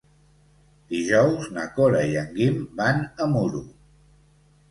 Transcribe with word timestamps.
Dijous 0.93 1.49
na 1.57 1.65
Cora 1.75 2.01
i 2.13 2.17
en 2.21 2.33
Guim 2.39 2.57
van 2.81 3.05
a 3.25 3.27
Muro. 3.37 3.65